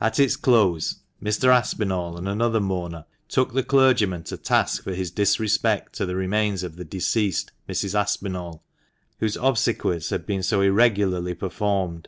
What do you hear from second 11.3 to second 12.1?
performed.